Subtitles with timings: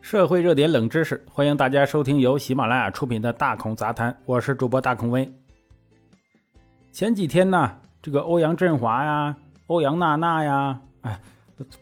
[0.00, 5.30] 社会热点冷知识，欢迎大家收听由喜马拉雅出品的《大孔杂谈》，我是主播大孔威。
[6.90, 9.36] 前几天呢，这个欧阳震华呀、
[9.66, 11.20] 欧阳娜娜呀，哎，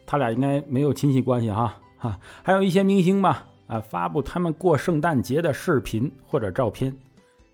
[0.05, 6.95] 他俩应该没有亲戚关系哈哈，还有一些明星吧，啊，发布他们过圣诞节的视频或者照片，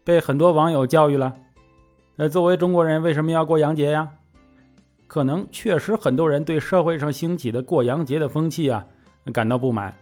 [0.04, 1.34] 被很多网友教育了。
[2.18, 4.10] 呃，作为中国人，为什么要过洋节呀？
[5.08, 8.84] 可能确实很多人对社会上兴起的过洋节的风气啊
[9.32, 9.94] 感到不满。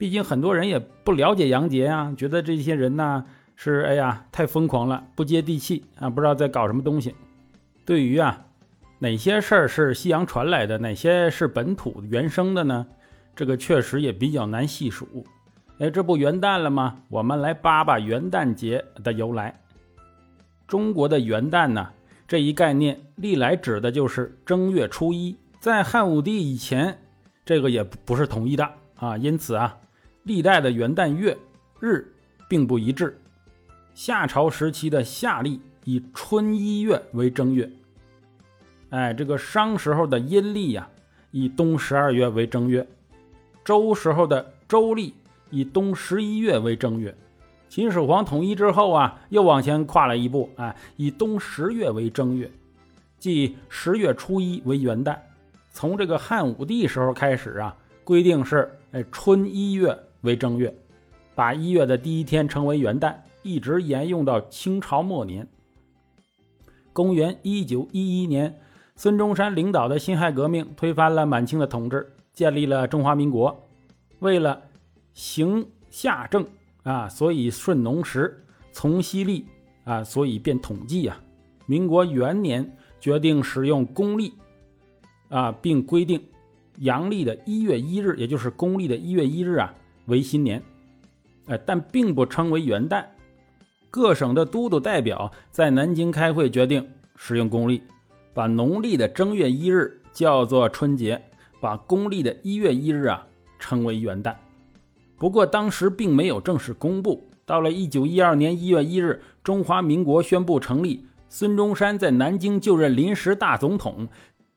[0.00, 3.22] 毕竟很多人也不了解杨杰啊，觉得这些人呢
[3.54, 7.14] 是哎呀太疯狂了，不接地气啊，不知道在搞什么东西。
[7.84, 8.46] 对于啊
[8.98, 12.86] 哪些事儿是西洋传来的，哪些是本土原生的呢？
[13.36, 15.06] 这个确实也比较难细数。
[15.80, 17.02] 哎，这不元旦了吗？
[17.10, 19.60] 我们来扒扒元旦节的由来。
[20.66, 21.86] 中国的元旦呢？
[22.26, 26.96] 这一概念历来指的就是正月初一，在汉武帝以前，
[27.44, 29.76] 这个也不是统一的啊，因此啊，
[30.22, 31.36] 历代的元旦月
[31.80, 32.12] 日
[32.48, 33.18] 并不一致。
[33.94, 37.70] 夏朝时期的夏历以春一月为正月，
[38.90, 40.88] 哎，这个商时候的阴历呀，
[41.30, 42.86] 以冬十二月为正月，
[43.64, 45.14] 周时候的周历
[45.50, 47.14] 以冬十一月为正月。
[47.68, 52.50] 秦始皇统一之后啊，又往前跨了一步，哎，以冬十月为正月，
[53.18, 55.16] 即十月初一为元旦。
[55.72, 60.74] 从这个汉武帝时候开始啊，规定是哎春一月为正月，
[61.34, 65.46] 把一月的第一天称为元旦，一直沿用到清朝末年。
[66.92, 68.60] 公元一九一一年，
[68.96, 73.68] 孙中山领导的辛亥革命推翻了满清的统治，建立了中华民国。
[74.18, 74.62] 为了
[75.12, 76.46] 行夏政。
[76.82, 79.44] 啊，所以顺农时，从西历
[79.84, 81.22] 啊，所以变统计啊。
[81.66, 84.32] 民国元年决定使用公历
[85.28, 86.24] 啊，并规定
[86.78, 89.74] 阳历的一月一日，也就是公历的一月一日啊
[90.10, 90.62] 为新年。
[91.46, 93.02] 哎，但并不称为元旦。
[93.90, 97.82] 各省的都督代表在南京开会，决定使用公历，
[98.34, 101.20] 把农历的正月一日叫做春节，
[101.60, 103.26] 把公历的一月一日啊
[103.58, 104.34] 称为元旦。
[105.16, 107.26] 不过当时并没有正式公布。
[107.46, 114.06] 到了一九一二年一月一日，中华民国宣布成立，孙中山在南京就任临时大总统。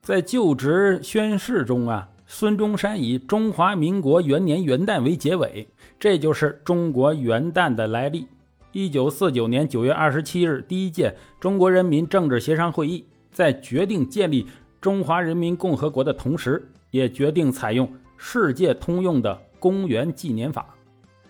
[0.03, 5.67] 在就职宣誓中啊，孙中山以中华民国元年元旦为结尾，
[5.99, 8.27] 这就是中国元旦的来历。
[8.71, 14.47] 一九四九年九月二十七日，第一届中国人民政治协商会议在决定建立
[14.81, 19.39] 中华人民共和国的同时，也决定采用世界通用的。
[19.59, 20.75] 公元纪年法，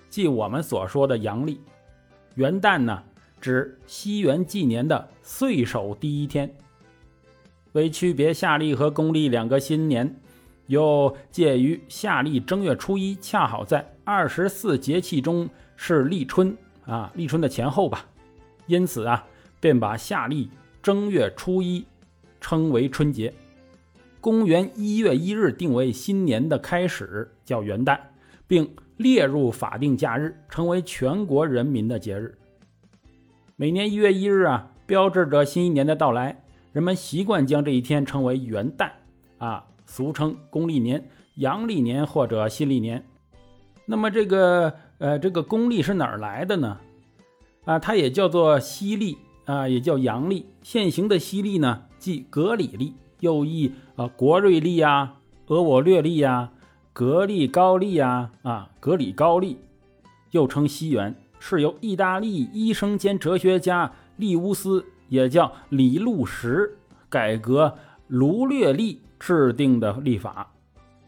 [0.09, 1.59] 即我们所说的阳历。
[2.35, 3.03] 元旦呢，
[3.41, 6.49] 指西元纪年的岁首第一天。
[7.73, 10.15] 为区别夏历和公历两个新年，
[10.67, 18.05] 又介于夏历正月初一，恰好在二十四节气中是立春啊，立春的前后吧。
[18.67, 19.25] 因此啊，
[19.59, 20.49] 便把夏历
[20.81, 21.85] 正月初一
[22.39, 23.33] 称为春节。
[24.21, 27.99] 公元一月一日定为新年的开始，叫元旦。
[28.45, 32.37] 并列入法定假日，成为全国人民的节日。
[33.55, 36.43] 每年一月一日啊，标志着新一年的到来。
[36.71, 38.91] 人们习惯将这一天称为元旦
[39.39, 43.05] 啊，俗称公历年、阳历年或者新历年。
[43.85, 46.79] 那么这个呃，这个公历是哪儿来的呢？
[47.65, 50.47] 啊，它也叫做西历啊，也叫阳历。
[50.63, 55.13] 现行的西历呢，即格里历，又译啊国瑞历呀、
[55.45, 56.49] 俄我略历呀。
[56.91, 59.59] 格里高利呀，啊，格里高利，
[60.31, 67.75] 又称西元，是由意大利医生兼哲学家利乌斯，也叫李路石，改革
[68.07, 70.51] 卢略历制定的历法，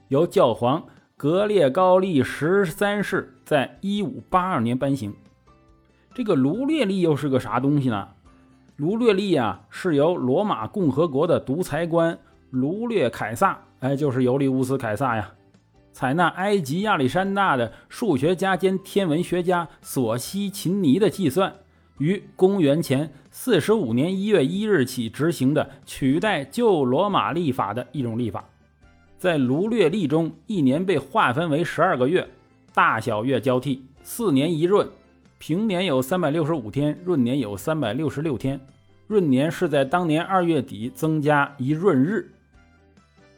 [0.08, 0.86] 由教皇
[1.18, 5.14] 格列高利十三世在一五八二年颁行。
[6.14, 8.08] 这个卢略历又是个啥东西呢？
[8.78, 12.18] 卢略历啊，是由罗马共和国的独裁官
[12.52, 15.34] 卢略凯撒，哎，就是尤利乌斯凯撒呀。
[15.92, 21.54] 采纳埃及亚历山大的数学家兼天文学家索西秦尼的计算，
[21.98, 28.44] 于公元前四十五年一月一日起执行的取代旧罗马历法的一种历法。
[29.18, 32.28] 在卢略历中，一年被划分为十二个月，
[32.74, 34.88] 大小月交替，四年一闰，
[35.38, 38.60] 平年有三百六十五天，闰年有三百六十六天。
[39.08, 42.32] 闰年是在当年二月底增加一闰日。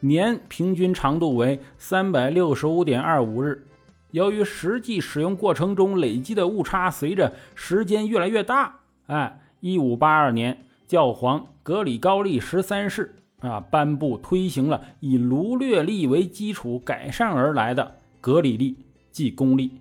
[0.00, 3.64] 年平均长度为三百六十五点二五日，
[4.10, 18.76] 由于实际使用过程中累积的误差随着时间越来越大，哎，一五八二年，教皇格里高利十三世啊颁布推行了以卢略历为基础改善而来的格里历，
[19.10, 19.72] 记公历。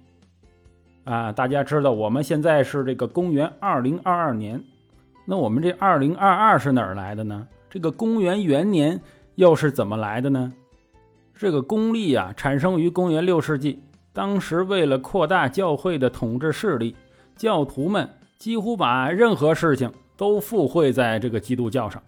[1.05, 4.61] 啊，大家知道我们现在是这个公元二零二二年，
[5.23, 7.47] 那我们这二零二二是哪儿来的呢？
[7.69, 8.99] 这个公元元年
[9.35, 10.51] 又是怎么来的呢？
[11.33, 13.79] 这个公历啊，产生于公元六世纪，
[14.17, 16.95] 当时为了扩大教会的统治势力，
[17.35, 18.09] 教徒们
[18.39, 22.01] 几乎把任何事情都附会在这个基督教上。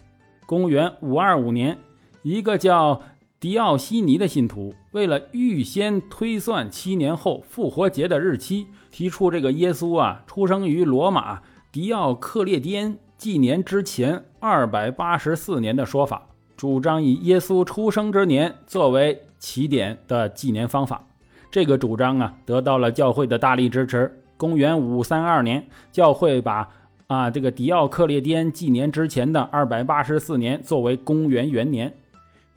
[0.47, 1.77] 公元五二五年，
[2.23, 2.99] 一个叫
[3.39, 8.65] 迪奥西尼的信徒，为了预先推算七年后复活节的日期。
[8.89, 16.27] 提出这个耶稣啊出生于罗马迪奥克列颠纪年之前二百八十四年的说法，
[16.57, 21.03] 主张以耶稣出生之年作为起点的纪年方法。
[21.51, 24.11] 这个主张啊得到了教会的大力支持。
[24.37, 26.69] 公元五三二年，教会把
[27.07, 31.93] 啊这个迪奥克列颠纪年之前的二百八十四年作为公元元年，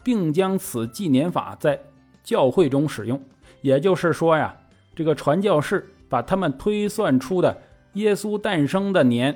[0.03, 1.79] 并将此纪年法在
[2.23, 3.21] 教会中使用。
[3.61, 4.55] 也就是说呀，
[4.95, 5.89] 这个传教士。
[6.13, 7.57] 把他们推算出的
[7.95, 9.35] 耶稣诞生的年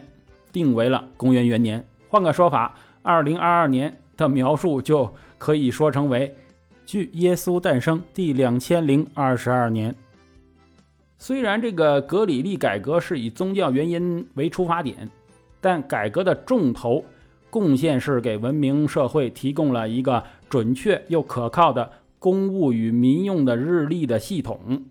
[0.52, 1.82] 定为了公元元年。
[2.10, 6.36] 换个说法，二零二二年的描述就可以说成为
[6.86, 9.94] 距耶稣诞生第两千零二十二年。
[11.18, 15.10] 虽然这个格里历改革是以宗教原因为出发点，
[15.60, 17.04] 但改革的重头
[17.50, 24.84] 贡献是给文明社会提供了一个准确又可靠的公务与民用的日历的系统。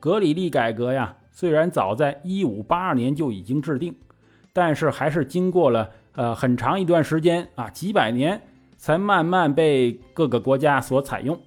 [0.00, 1.16] 格里历改革呀。
[1.34, 3.94] 虽然早在一五八二年就已经制定，
[4.52, 8.38] 但是还是经过了呃很长一段时间啊几百年，
[8.82, 11.38] 才慢慢被各个国家所采用。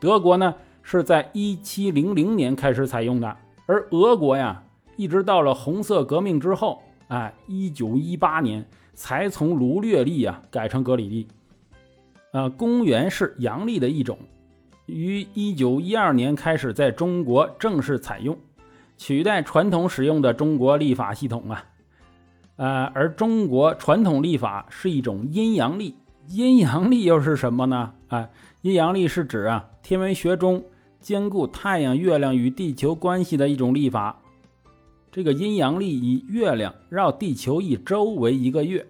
[0.00, 0.52] 德国呢
[0.82, 3.36] 是在一七零零年开始采用的，
[3.66, 4.60] 而俄国呀
[4.96, 11.28] 一直到了红色革命之后，哎一九一八年才从卢略历啊改成格里历。
[12.32, 14.18] 呃，公元是阳历的一种，
[14.86, 18.36] 于一九一二年开始在中国正式采用。
[18.98, 21.64] 取代传统使用的中国历法系统啊，
[22.56, 25.94] 呃，而中国传统历法是一种阴阳历。
[26.28, 27.92] 阴阳历又是什么呢？
[28.08, 28.28] 啊，
[28.62, 30.64] 阴阳历是指啊天文学中
[31.00, 34.20] 兼顾太阳、月亮与地球关系的一种历法。
[35.10, 38.86] 这个阴阳历以月亮绕地球一周为一个月，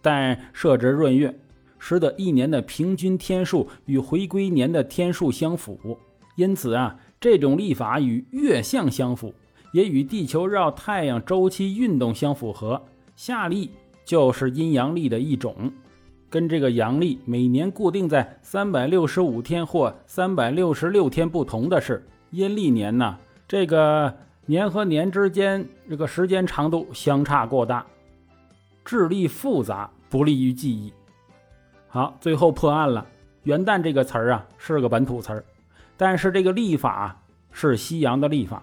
[0.00, 1.38] 但设置闰月，
[1.78, 5.98] 使得一年的平均天数与回归年的天数相符。
[6.36, 9.34] 因此啊，这种历法与月相相符。
[9.72, 12.82] 也与地球绕太阳周期运动相符合。
[13.14, 13.70] 夏历
[14.06, 15.70] 就是阴阳历的一种，
[16.36, 23.16] 跟这个阳历每年固定在三百六十五天或三百六十六天不同的是，阴历年呢，
[23.48, 24.12] 这个
[24.44, 27.86] 年和年之间这个时间长度相差过大，
[28.84, 30.92] 智力复杂，不利于记忆。
[31.88, 33.06] 好，最后破案了。
[33.44, 35.42] 元旦这个词儿啊是个本土词儿，
[35.96, 37.18] 但是这个历法
[37.50, 38.62] 是西洋的历法。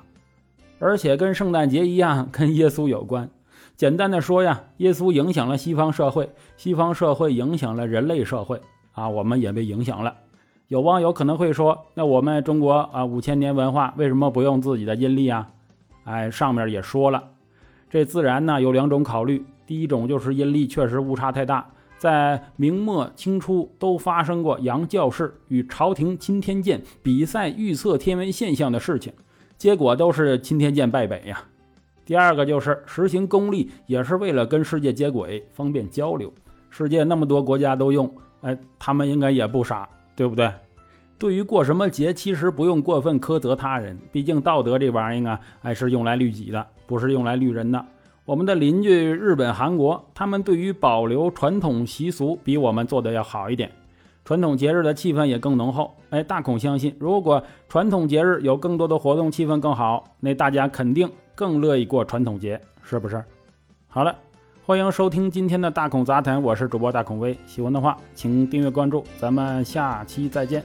[0.78, 3.28] 而且跟圣诞节一样，跟耶稣有关。
[3.76, 8.62] 简单的说呀，耶稣影响了西方社会，西方社会影响了人类社会
[8.92, 10.16] 啊，我们也被影响了。
[10.68, 15.50] 有网友可能会说，那我们中国啊五千年文化为什么不用自己的阴历啊？
[16.04, 17.24] 哎，上面也说了，
[17.90, 19.44] 这自然呢有两种考虑。
[19.66, 21.68] 第一种就是阴历确实误差太大，
[21.98, 29.12] 在明末清初都发生过杨教士与朝廷钦天监比赛预测天文现象的事情。
[29.58, 31.44] 结果都是钦天监败北呀。
[32.06, 36.32] 第二个就是实行公历，也是为了跟世界接轨，方便交流。
[36.70, 40.52] 世界那么多国家都用，哎，他们应该也不傻，对不对？
[41.18, 47.86] 对于过什么节，其实不用过分苛责他人，毕竟道德这玩意儿啊，哎是用来律己的，不是用来律人的。
[48.26, 53.72] 我们的邻居日本、韩国，他们对于保留传统习俗，比我们做的要好一点。
[54.26, 63.24] 传统节日的气氛也更浓厚，哎，大孔相信，如果传统节日有更多的活动，气氛更好，那大家肯定更乐意过传统节，是不是？
[63.88, 64.16] 好了，
[64.66, 70.64] 欢迎收听今天的大孔杂谈，我是主播大孔威，喜欢的话请订阅关注，咱们下期再见。